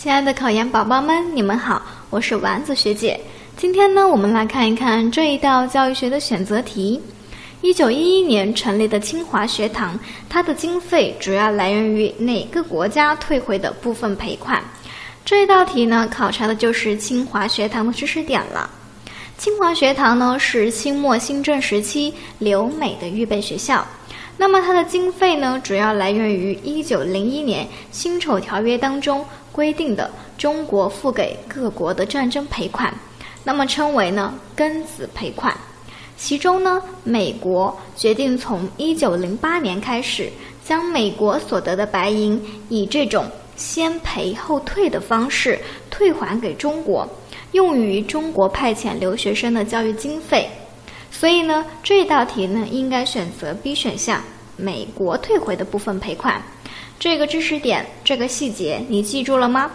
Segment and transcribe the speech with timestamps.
[0.00, 3.18] 亲爱的考研宝宝们，你们好，我是丸子学姐。
[3.56, 7.02] 今天呢，我们来看一看这一道教育学的选择题。
[7.62, 9.98] 一九一一年成立的清华学堂，
[10.28, 14.62] 它的经费主要来源于哪个国家退回的部分赔款？
[15.24, 18.70] 这一道题呢，考察的就是清华学堂的知识点了。
[19.36, 23.84] 清华学堂呢，是清末新政时期留美的预备学校。
[24.40, 30.08] 那么它的经费呢，主要来源于一九零一年辛丑条约当中规定的
[30.38, 32.94] 中国付给各国的战争赔款，
[33.42, 35.54] 那么称为呢庚子赔款。
[36.16, 40.30] 其中呢，美国决定从一九零八年开始，
[40.64, 43.24] 将美国所得的白银以这种
[43.56, 45.58] 先赔后退的方式
[45.90, 47.08] 退还给中国，
[47.52, 50.48] 用于中国派遣留学生的教育经费。
[51.10, 54.22] 所以呢，这道题呢应该选择 B 选项，
[54.56, 56.42] 美国退回的部分赔款。
[56.98, 59.70] 这个知识点，这个细节你记住了吗？